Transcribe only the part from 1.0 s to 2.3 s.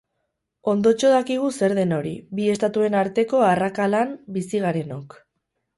dakigu zer den hori,